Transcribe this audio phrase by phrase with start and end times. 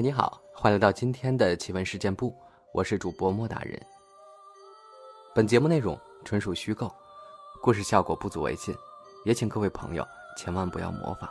[0.00, 2.34] 你好，欢迎来到今天的奇闻事件部，
[2.72, 3.78] 我是主播莫大人。
[5.34, 6.90] 本节目内容纯属虚构，
[7.60, 8.74] 故事效果不足为信，
[9.26, 10.06] 也请各位朋友
[10.38, 11.28] 千万不要模仿。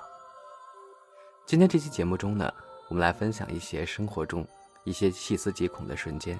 [1.47, 2.53] 今天这期节目中呢，
[2.89, 4.47] 我们来分享一些生活中
[4.83, 6.39] 一些细思极恐的瞬间，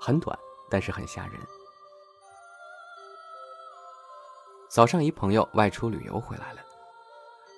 [0.00, 0.36] 很短，
[0.68, 1.40] 但是很吓人。
[4.68, 6.60] 早上，一朋友外出旅游回来了，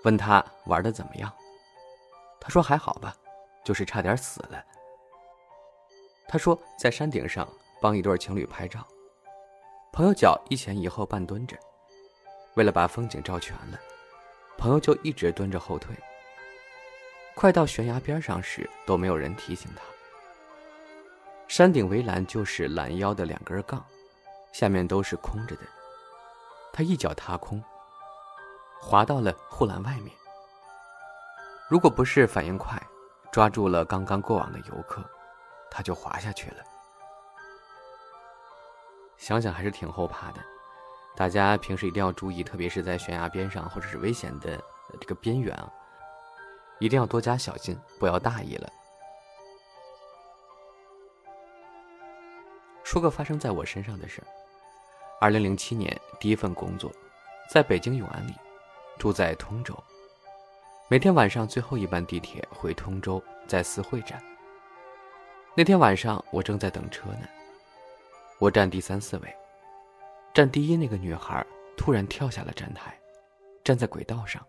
[0.04, 1.32] 问他玩的怎么样。
[2.44, 3.16] 他说还好吧，
[3.64, 4.62] 就是差点死了。
[6.28, 7.48] 他说在山顶上
[7.80, 8.86] 帮一对情侣拍照，
[9.90, 11.56] 朋友脚一前一后半蹲着，
[12.52, 13.80] 为了把风景照全了，
[14.58, 15.96] 朋友就一直蹲着后退。
[17.34, 19.82] 快到悬崖边上时，都没有人提醒他。
[21.48, 23.82] 山顶围栏就是拦腰的两根杠，
[24.52, 25.62] 下面都是空着的。
[26.74, 27.64] 他一脚踏空，
[28.82, 30.14] 滑到了护栏外面。
[31.68, 32.80] 如果不是反应快，
[33.32, 35.02] 抓住了刚刚过往的游客，
[35.70, 36.56] 他就滑下去了。
[39.16, 40.40] 想想还是挺后怕的，
[41.16, 44.62] 大家平时一定要注意，特别是在悬崖边上或者是危险的
[45.00, 45.72] 这个边缘啊，
[46.78, 48.68] 一定要多加小心，不要大意了。
[52.82, 54.28] 说个发生在我身上的事儿：，
[55.18, 56.92] 二零零七年第一份工作，
[57.50, 58.34] 在北京永安里，
[58.98, 59.74] 住在通州。
[60.94, 64.22] 每天晚上最后一班地铁回通州，在四惠站。
[65.56, 67.28] 那天晚上我正在等车呢，
[68.38, 69.36] 我站第三四位，
[70.32, 71.44] 站第一那个女孩
[71.76, 72.96] 突然跳下了站台，
[73.64, 74.40] 站在轨道上。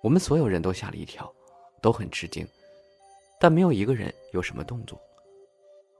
[0.00, 1.32] 我们所有人都吓了一跳，
[1.80, 2.44] 都很吃惊，
[3.38, 5.00] 但没有一个人有什么动作。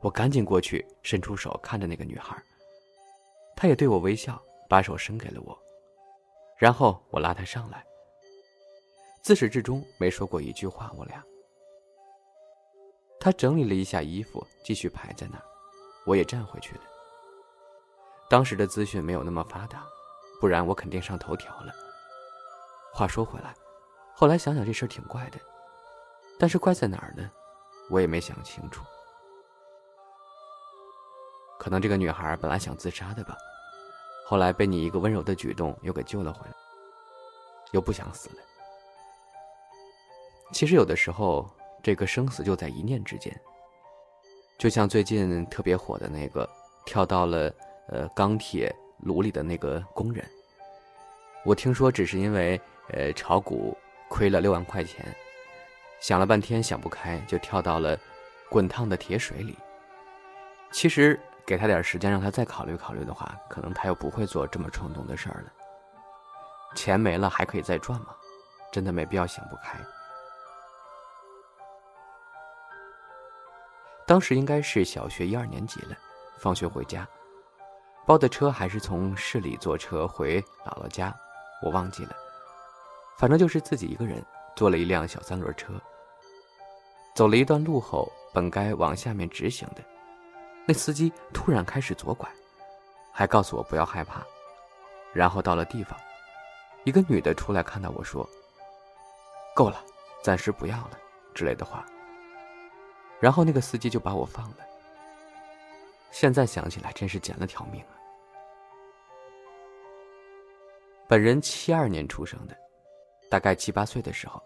[0.00, 2.36] 我赶紧过去伸出手看着那个女孩，
[3.54, 5.56] 她也对我微笑，把手伸给了我，
[6.58, 7.86] 然后我拉她上来。
[9.22, 11.22] 自始至终没说过一句话，我俩。
[13.18, 15.44] 他整理了一下衣服，继续排在那儿，
[16.06, 16.80] 我也站回去了。
[18.30, 19.84] 当时的资讯没有那么发达，
[20.40, 21.72] 不然我肯定上头条了。
[22.94, 23.54] 话说回来，
[24.14, 25.38] 后来想想这事儿挺怪的，
[26.38, 27.30] 但是怪在哪儿呢？
[27.90, 28.82] 我也没想清楚。
[31.58, 33.36] 可能这个女孩本来想自杀的吧，
[34.24, 36.54] 后来被你一个温柔的举动又给救了回来，
[37.72, 38.36] 又不想死了。
[40.52, 41.48] 其实有的时候，
[41.82, 43.34] 这个生死就在一念之间。
[44.58, 46.48] 就像最近特别火的那个
[46.84, 47.50] 跳到了
[47.88, 50.22] 呃钢铁炉里的那个工人，
[51.44, 52.60] 我听说只是因为
[52.92, 53.74] 呃炒股
[54.08, 55.02] 亏了六万块钱，
[55.98, 57.98] 想了半天想不开，就跳到了
[58.50, 59.56] 滚烫的铁水里。
[60.70, 65.52] 其实给他点时间，让他再考虑考虑的话，可能他又不会做这么冲动的事儿了。
[66.74, 68.08] 钱没了还可以再赚嘛，
[68.70, 69.78] 真的没必要想不开。
[74.10, 75.96] 当时应该是小学一二年级了，
[76.36, 77.06] 放学回家，
[78.04, 81.14] 包的车还是从市里坐车回姥姥家，
[81.62, 82.16] 我忘记了，
[83.16, 84.20] 反正就是自己一个人
[84.56, 85.72] 坐了一辆小三轮车。
[87.14, 89.84] 走了一段路后，本该往下面直行的，
[90.66, 92.28] 那司机突然开始左拐，
[93.12, 94.26] 还告诉我不要害怕，
[95.12, 95.96] 然后到了地方，
[96.82, 98.28] 一个女的出来看到我说
[99.54, 99.80] ：“够了，
[100.20, 100.98] 暂时不要了”
[101.32, 101.86] 之类的话。
[103.20, 104.56] 然后那个司机就把我放了。
[106.10, 107.94] 现在想起来，真是捡了条命啊！
[111.06, 112.56] 本人七二年出生的，
[113.28, 114.42] 大概七八岁的时候，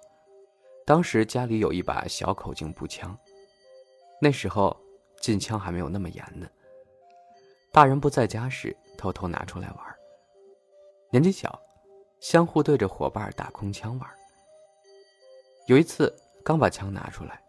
[0.84, 3.16] 当时家里有一把小口径步枪，
[4.20, 4.76] 那时候
[5.20, 6.46] 禁枪还没有那么严呢。
[7.72, 9.96] 大人不在家时，偷偷拿出来玩。
[11.10, 11.60] 年纪小，
[12.20, 14.10] 相互对着伙伴打空枪玩。
[15.66, 16.14] 有一次，
[16.44, 17.43] 刚把枪拿出来。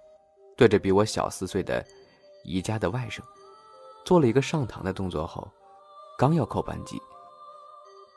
[0.55, 1.85] 对着比我小四岁的
[2.43, 3.19] 姨家的外甥，
[4.05, 5.47] 做了一个上膛的动作后，
[6.17, 7.01] 刚要扣扳机，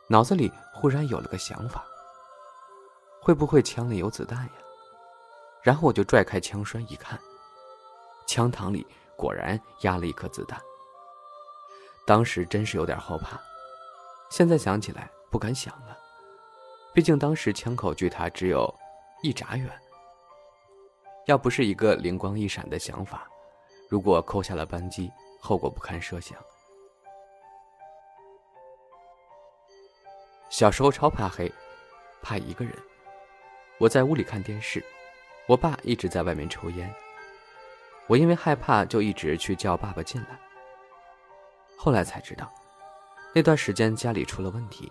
[0.07, 1.85] 脑子里忽然有了个想法：
[3.21, 4.53] 会不会枪里有子弹呀？
[5.63, 7.19] 然后我就拽开枪栓一看，
[8.27, 8.87] 枪膛里
[9.17, 10.61] 果然压了一颗子弹。
[12.07, 13.39] 当时真是有点后怕，
[14.31, 15.99] 现在想起来不敢想了，
[16.95, 18.73] 毕竟当时枪口距他只有
[19.23, 19.69] 一拃远。
[21.29, 23.29] 要不是一个灵光一闪的想法，
[23.91, 26.39] 如果扣下了扳机，后果不堪设想。
[30.49, 31.53] 小时候超怕黑，
[32.23, 32.75] 怕一个人。
[33.77, 34.83] 我在屋里看电视，
[35.47, 36.91] 我爸一直在外面抽烟。
[38.07, 40.41] 我因为害怕，就一直去叫爸爸进来。
[41.77, 42.51] 后来才知道，
[43.35, 44.91] 那段时间家里出了问题，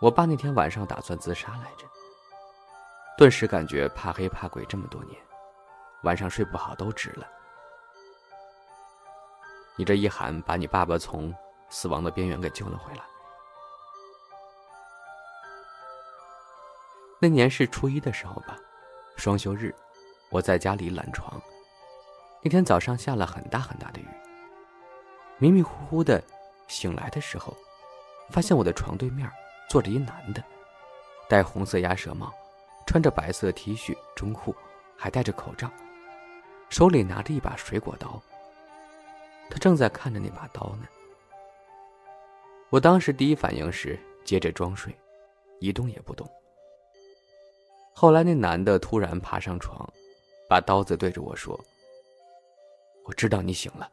[0.00, 1.86] 我爸那天晚上打算自杀来着。
[3.16, 5.16] 顿时感觉怕黑怕鬼这么多年，
[6.04, 7.26] 晚上睡不好都值了。
[9.76, 11.34] 你这一喊，把你爸爸从
[11.68, 13.04] 死亡的边缘给救了回来。
[17.20, 18.56] 那年是初一的时候吧，
[19.16, 19.74] 双休日，
[20.30, 21.40] 我在家里懒床。
[22.42, 24.06] 那天早上下了很大很大的雨，
[25.38, 26.22] 迷迷糊糊的
[26.68, 27.56] 醒来的时候，
[28.30, 29.28] 发现我的床对面
[29.70, 30.44] 坐着一男的，
[31.28, 32.32] 戴红色鸭舌帽，
[32.86, 34.54] 穿着白色 T 恤中裤，
[34.96, 35.70] 还戴着口罩，
[36.74, 38.20] 手里拿着一把水果刀。
[39.48, 40.88] 他正在看着那把刀呢。
[42.68, 44.92] 我当时第一反应是接着装睡，
[45.60, 46.28] 一动也不动。
[47.92, 49.88] 后来那男的突然爬上床，
[50.48, 51.56] 把刀子对着我说
[53.06, 53.88] ：“我知道你醒了。”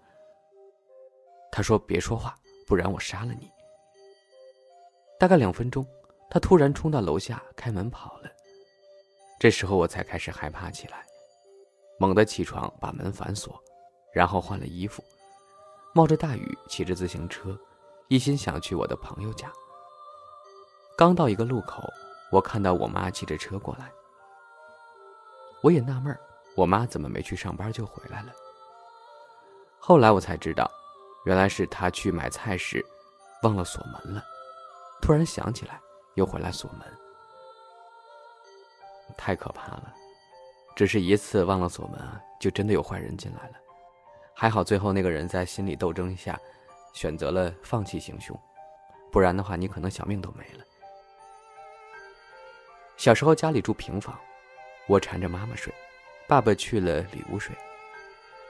[1.53, 2.35] 他说：“别说话，
[2.65, 3.47] 不然我杀了你。”
[5.19, 5.85] 大概两分钟，
[6.31, 8.31] 他突然冲到楼下开门跑了。
[9.39, 11.05] 这时候我才开始害怕起来，
[12.01, 13.62] 猛地起床把门反锁，
[14.12, 15.03] 然后换了衣服。
[15.94, 17.56] 冒着大雨，骑着自行车，
[18.07, 19.53] 一心想去我的朋友家。
[20.98, 21.83] 刚到一个路口，
[22.31, 23.92] 我看到我妈骑着车过来。
[25.62, 26.18] 我也纳闷
[26.56, 28.33] 我妈怎么没去上班就回来了？
[29.80, 30.71] 后来我才知道，
[31.25, 32.83] 原来是她去买菜时
[33.44, 34.24] 忘了锁门了，
[35.03, 35.80] 突然想起来
[36.15, 36.81] 又回来锁门。
[39.15, 39.94] 太可怕了，
[40.75, 43.56] 只是一次忘了锁门啊，就真的有坏人进来了。
[44.33, 46.39] 还好，最后那个人在心理斗争下，
[46.94, 48.38] 选择了放弃行凶，
[49.12, 50.65] 不然的话，你可能小命都没了。
[52.97, 54.18] 小时候家里住平房，
[54.88, 55.73] 我缠着妈妈睡，
[56.27, 57.56] 爸爸去了里屋睡。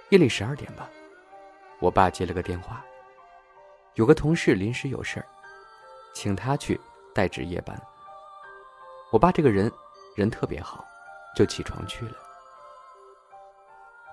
[0.10, 0.90] 夜里十二点吧，
[1.80, 2.86] 我爸接了个电话，
[3.96, 5.26] 有个同事临时有事儿，
[6.14, 6.80] 请他去
[7.14, 7.82] 代值夜班。
[9.12, 9.72] 我爸这个人
[10.16, 10.86] 人特别好，
[11.36, 12.16] 就起床去了。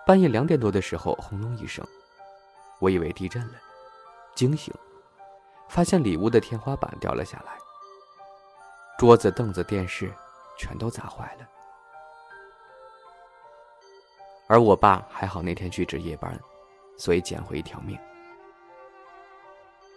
[0.06, 1.86] 半夜两点多的时候，轰隆一声，
[2.78, 3.54] 我以为地震了，
[4.34, 4.72] 惊醒，
[5.68, 7.58] 发现里屋的天花板掉了下来，
[8.98, 10.12] 桌子、凳子、电视
[10.56, 11.48] 全都砸坏了。
[14.46, 16.40] 而我爸还好，那天去值夜班，
[16.96, 17.98] 所以捡回一条命。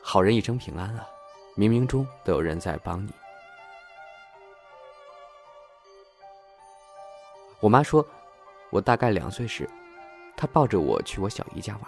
[0.04, 1.08] 好人一生平安啊！
[1.56, 3.14] 冥冥中都有人在帮你。
[7.62, 8.06] 我妈说，
[8.72, 9.70] 我大概两岁时。
[10.36, 11.84] 她抱着我去我小姨家玩，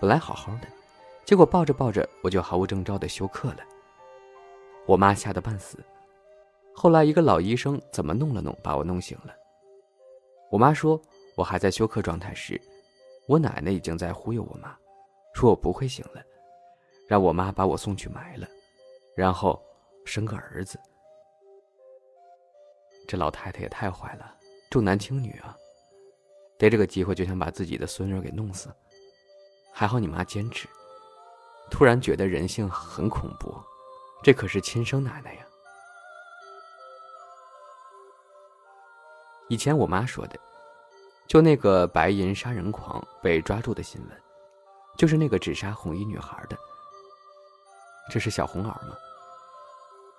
[0.00, 0.68] 本来好好的，
[1.26, 3.58] 结果抱着抱着我就毫无征兆的休克了。
[4.86, 5.84] 我妈吓得半死，
[6.74, 9.34] 后来一个老医生怎么弄了弄，把我弄醒了。
[10.50, 10.98] 我妈说
[11.34, 12.58] 我还在休克状态时，
[13.26, 14.74] 我奶奶已经在忽悠我妈，
[15.34, 16.22] 说我不会醒了，
[17.06, 18.48] 让我妈把我送去埋了，
[19.14, 19.62] 然后
[20.06, 20.80] 生个儿子。
[23.06, 24.34] 这老太太也太坏了，
[24.70, 25.56] 重男轻女啊！
[26.58, 28.68] 逮这个机会就想把自己的孙女给弄死，
[29.72, 30.68] 还好你妈坚持。
[31.70, 33.54] 突然觉得人性很恐怖，
[34.22, 35.46] 这可是亲生奶奶呀。
[39.48, 40.38] 以前我妈说的，
[41.26, 44.22] 就那个白银杀人狂被抓住的新闻，
[44.96, 46.58] 就是那个只杀红衣女孩的。
[48.10, 48.96] 这是小红袄吗？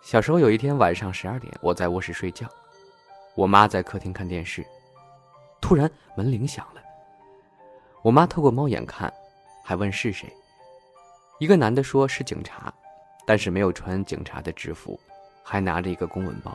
[0.01, 2.47] 小时候有一天晚上十二点，我在卧室睡觉，
[3.35, 4.65] 我妈在客厅看电视。
[5.61, 6.81] 突然门铃响了，
[8.01, 9.13] 我妈透过猫眼看，
[9.63, 10.31] 还问是谁。
[11.37, 12.73] 一个男的说是警察，
[13.27, 14.99] 但是没有穿警察的制服，
[15.43, 16.51] 还拿着一个公文包。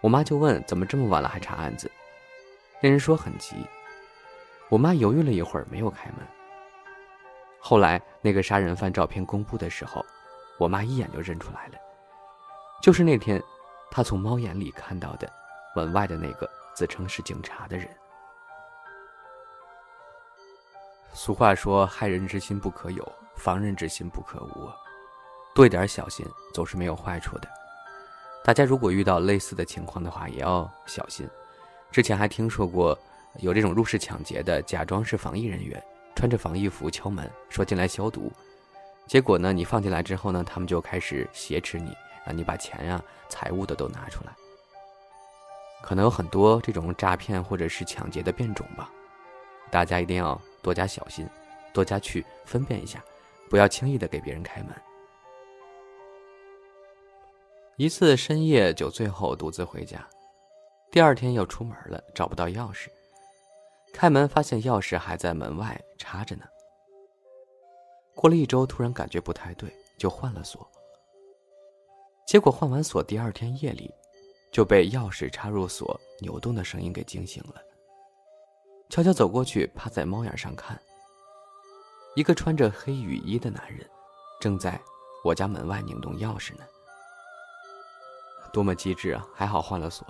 [0.00, 1.90] 我妈就问怎么这么晚了还查案子，
[2.80, 3.56] 那人说很急。
[4.68, 6.18] 我妈犹豫了一会儿没有开门。
[7.58, 10.04] 后来那个杀人犯照片公布的时候，
[10.58, 11.78] 我妈一眼就认出来了，
[12.82, 13.42] 就是那天
[13.94, 15.32] 他从猫眼里看到的
[15.76, 16.50] 门外的那个。
[16.74, 17.88] 自称是警察的人。
[21.12, 24.68] 俗话说：“害人之心不可有，防人之心不可无。”
[25.54, 27.48] 多一点小心总是没有坏处的。
[28.42, 31.30] 大家如果遇到类似的情况的话，也要小心。
[31.92, 32.98] 之前还听说过
[33.38, 35.80] 有这种入室抢劫的，假装是防疫人员，
[36.16, 38.32] 穿着防疫服敲门，说进来消毒。
[39.06, 44.34] 结果呢，你放进来之后呢，他们就开始挟持你，让你把钱呀、财物的都拿出来。
[45.82, 48.90] 可能有很多这种诈骗或者是抢劫的变种吧，
[49.70, 51.28] 大家一定要多加小心，
[51.72, 53.04] 多加去分辨一下，
[53.50, 54.74] 不要轻易的给别人开门。
[57.76, 60.08] 一次深夜酒醉后独自回家，
[60.90, 62.88] 第二天要出门了，找不到钥匙，
[63.92, 66.46] 开门发现钥匙还在门外插着呢。
[68.14, 70.66] 过了一周，突然感觉不太对，就换了锁。
[72.34, 73.88] 结果换完锁，第二天夜里。
[74.50, 77.62] 就被钥匙插入锁扭动的声音给惊醒了。
[78.88, 80.76] 悄悄走过去，趴在猫眼上看。
[82.16, 83.88] 一个穿着黑雨衣的男人，
[84.40, 84.80] 正在
[85.22, 86.64] 我家门外拧动钥匙呢。
[88.52, 89.24] 多么机智啊！
[89.32, 90.04] 还好换了锁。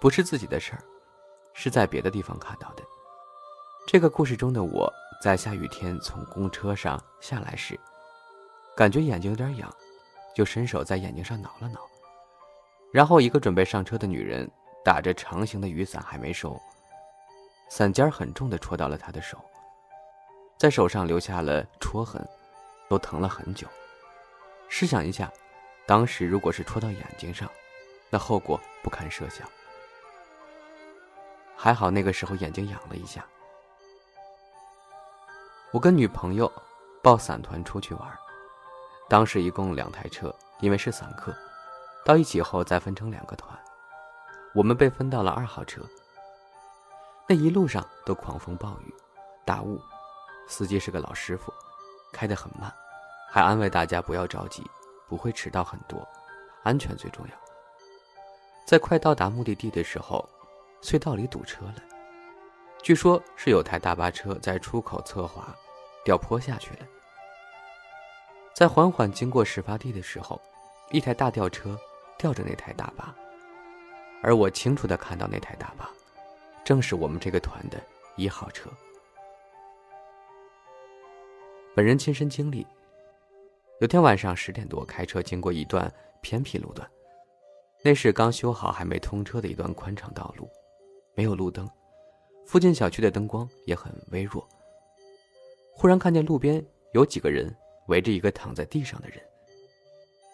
[0.00, 0.82] 不是自己的事儿，
[1.52, 2.82] 是在别的地方看到的。
[3.86, 4.90] 这个故事中的我
[5.22, 7.78] 在下雨天从公车上下来时，
[8.80, 9.70] 感觉眼睛有点痒，
[10.34, 11.86] 就伸手在眼睛上挠了挠。
[12.90, 14.50] 然后，一个准备上车的女人
[14.82, 16.58] 打着长形的雨伞还没收，
[17.68, 19.36] 伞尖很重的戳到了她的手，
[20.56, 22.26] 在手上留下了戳痕，
[22.88, 23.68] 都疼了很久。
[24.70, 25.30] 试想一下，
[25.86, 27.46] 当时如果是戳到眼睛上，
[28.08, 29.46] 那后果不堪设想。
[31.54, 33.26] 还好那个时候眼睛痒了一下。
[35.70, 36.50] 我跟女朋友
[37.02, 38.18] 报伞团出去玩，
[39.10, 41.34] 当时一共两台车，因为是散客。
[42.04, 43.58] 到一起后，再分成两个团，
[44.54, 45.82] 我们被分到了二号车。
[47.28, 48.94] 那一路上都狂风暴雨、
[49.44, 49.80] 大雾，
[50.46, 51.52] 司机是个老师傅，
[52.12, 52.72] 开得很慢，
[53.28, 54.64] 还安慰大家不要着急，
[55.08, 56.06] 不会迟到很多，
[56.62, 57.34] 安全最重要。
[58.64, 60.24] 在快到达目的地的时候，
[60.80, 61.82] 隧道里堵车了，
[62.80, 65.52] 据说是有台大巴车在出口侧滑，
[66.04, 66.86] 掉坡下去了。
[68.54, 70.40] 在缓缓经过事发地的时候，
[70.90, 71.78] 一台大吊车。
[72.18, 73.16] 吊着那台大巴，
[74.22, 75.88] 而我清楚的看到那台大巴，
[76.62, 77.80] 正是我们这个团的
[78.14, 78.68] 一号车。
[81.74, 82.66] 本人亲身经历：
[83.80, 85.90] 有天晚上十点多，开车经过一段
[86.20, 86.86] 偏僻路段，
[87.82, 90.46] 那是刚修好还没通车的一段宽敞道路，
[91.14, 91.66] 没有路灯，
[92.44, 94.46] 附近小区的灯光也很微弱。
[95.72, 97.50] 忽然看见路边有几个人
[97.90, 99.20] 围着一个躺在地上的人。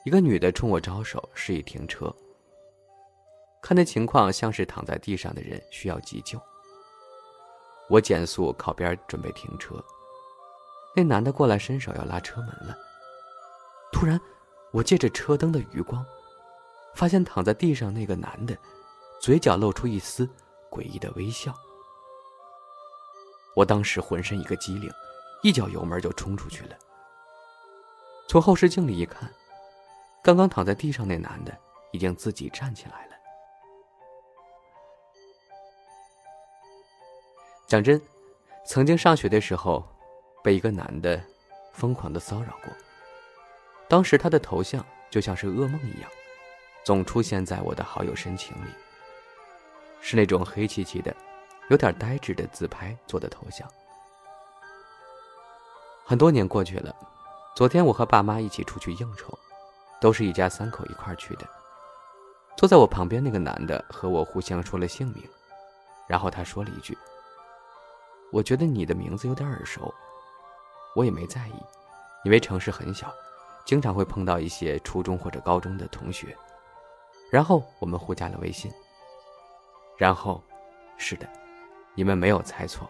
[0.05, 2.15] 一个女的冲我招手，示意停车。
[3.63, 6.41] 看那情况，像是躺在地上的人需要急救。
[7.89, 9.83] 我减速靠边准备停车，
[10.95, 12.77] 那男的过来伸手要拉车门了。
[13.91, 14.21] 突然，
[14.71, 16.05] 我借着车灯的余光，
[16.95, 18.57] 发现躺在地上那个男的，
[19.21, 20.29] 嘴角露出一丝
[20.71, 21.55] 诡异的微笑。
[23.57, 24.91] 我当时浑身一个机灵，
[25.43, 26.77] 一脚油门就冲出去了。
[28.28, 29.28] 从后视镜里一看。
[30.23, 31.56] 刚刚躺在地上那男的
[31.92, 33.12] 已经自己站起来了。
[37.68, 38.02] 讲真，
[38.66, 39.85] 曾经上学的时候，
[40.42, 41.23] 被一个男的
[41.73, 42.73] 疯狂的骚扰过。
[43.88, 46.11] 当时他的头像就像是噩梦一样，
[46.85, 48.71] 总出现在我的好友申请里。
[50.00, 51.14] 是那种黑漆漆的、
[51.71, 53.68] 有点呆滞的自拍做的头像。
[56.04, 56.95] 很多年过去了，
[57.57, 59.37] 昨天我和爸妈一起出去应酬。
[59.99, 61.49] 都是一家三口一块去的。
[62.55, 65.25] 坐在我旁边那个男的和我互相说了姓名，
[66.07, 66.97] 然后他说了一句
[68.31, 69.93] ：“我觉得你的名字有点耳熟。”
[70.95, 71.55] 我也没在意，
[72.25, 73.11] 因为城市很小，
[73.65, 76.37] 经常会碰到一些初中或者高中的同学。
[77.31, 78.71] 然后我们互加了微信。
[79.97, 80.43] 然后，
[80.99, 81.27] 是的，
[81.95, 82.87] 你们没有猜错，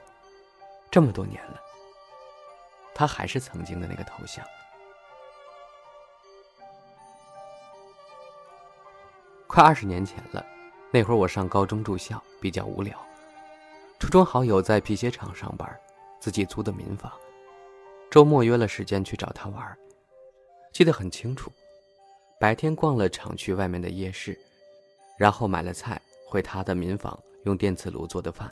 [0.91, 1.61] 这么多年了，
[2.97, 4.43] 他还是曾经的那个头像。
[9.47, 10.43] 快二十年前了，
[10.91, 12.99] 那会儿我上高中住校，比较无聊。
[13.99, 15.79] 初中好友在皮鞋厂上班，
[16.19, 17.13] 自己租的民房。
[18.11, 19.77] 周末约了时间去找他玩，
[20.73, 21.53] 记得很清楚。
[22.41, 24.39] 白天逛了厂区外面的夜市，
[25.19, 28.51] 然后买了菜回他的民房，用电磁炉做的饭。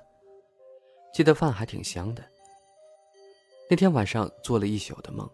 [1.14, 2.22] 记得饭还挺香的。
[3.68, 5.28] 那天晚上做了一宿的梦，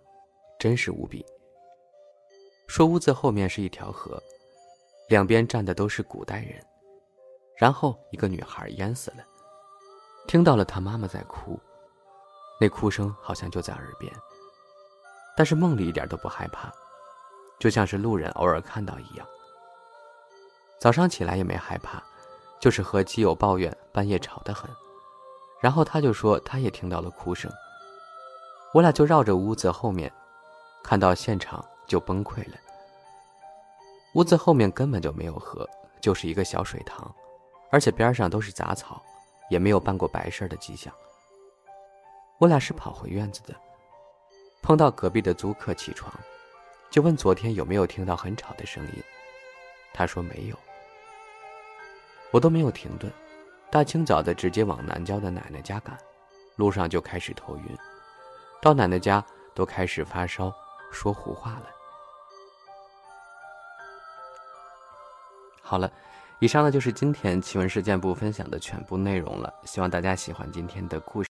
[0.58, 1.24] 真实无比。
[2.68, 4.22] 说屋子后面是一条河。
[5.08, 6.64] 两边站的都是古代人，
[7.56, 9.24] 然后一个女孩淹死了，
[10.28, 11.58] 听到了她妈妈在哭，
[12.60, 14.14] 那哭声好像就在耳边，
[15.36, 16.72] 但是梦里一点都不害怕，
[17.58, 19.26] 就像是路人偶尔看到一样。
[20.78, 22.00] 早上起来也没害怕，
[22.60, 24.70] 就是和基友抱怨半夜吵得很，
[25.60, 27.50] 然后他就说他也听到了哭声，
[28.72, 30.12] 我俩就绕着屋子后面，
[30.82, 32.56] 看到现场就崩溃了。
[34.14, 35.68] 屋子后面根本就没有河，
[36.00, 37.12] 就是一个小水塘，
[37.70, 39.02] 而且边上都是杂草，
[39.50, 40.92] 也没有办过白事的迹象。
[42.38, 43.54] 我俩是跑回院子的，
[44.62, 46.12] 碰到隔壁的租客起床，
[46.90, 49.02] 就问昨天有没有听到很吵的声音。
[49.92, 50.56] 他说没有。
[52.30, 53.12] 我都没有停顿，
[53.68, 55.98] 大清早的直接往南郊的奶奶家赶，
[56.54, 57.76] 路上就开始头晕，
[58.60, 59.24] 到奶奶家
[59.54, 60.52] 都开始发烧
[60.92, 61.66] 说胡话了。
[65.62, 65.90] 好了
[66.40, 71.18] 以上呢就是今天奇闻事件部分享的全部内容了希望大家喜欢今天的故事。